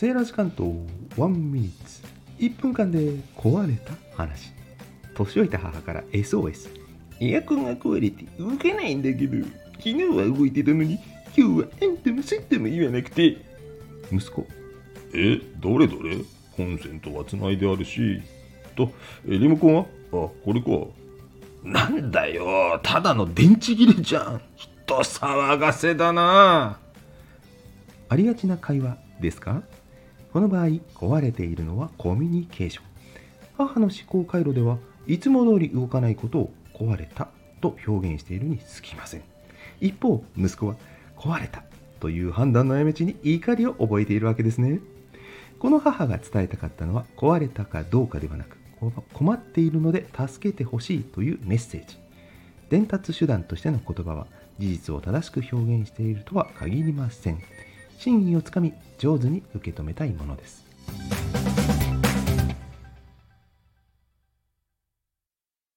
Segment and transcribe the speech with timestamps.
[0.00, 0.72] セーラー時間と
[1.18, 2.00] ワンミニッツ。
[2.38, 4.50] 1分間で壊れた話。
[5.12, 6.70] 年老いた母から SOS
[7.20, 9.46] エアコンが壊れて動かないんだけど
[9.76, 10.98] 昨日は動いてたのに
[11.36, 13.36] 今日はあんたもすっとも言わなくて。
[14.10, 14.46] 息子
[15.12, 16.16] えどれどれ？
[16.56, 18.22] コンセントはつないであるし。
[18.74, 18.90] と
[19.28, 19.82] えリモコンは？
[19.82, 20.70] あこれか。
[21.62, 22.80] なんだよ。
[22.82, 24.40] ただの電池切れじゃん。
[24.56, 26.78] 人騒がせだな。
[28.08, 29.62] ありがちな会話ですか？
[30.32, 32.84] この場合壊れているのはコミュニケーション。
[33.58, 37.28] 母の思考回路ではいつも通り動かないことを壊れた
[37.60, 39.22] と表現しているに過ぎません。
[39.80, 40.76] 一方息子は
[41.16, 41.64] 壊れた
[41.98, 44.80] という判断の過ちに怒りを覚えているわけですね。
[45.58, 48.56] この母が伝えたかったのは壊れたかどうかではなく
[49.12, 51.98] 困っているので助けてほしいというメッセージ。
[52.70, 54.26] 伝達手段としての言葉は
[54.58, 57.40] 事実を正しく表現しているとは限りません。
[58.00, 60.64] 真意をつかみ上手に受け止めたいものです。